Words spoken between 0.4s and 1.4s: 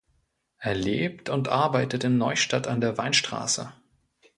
Er lebt